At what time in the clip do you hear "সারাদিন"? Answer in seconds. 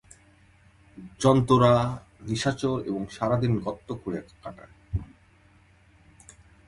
3.11-3.53